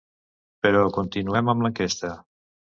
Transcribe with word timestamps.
Però 0.67 0.81
continuem 0.95 1.53
amb 1.55 1.69
l’enquesta. 1.69 2.13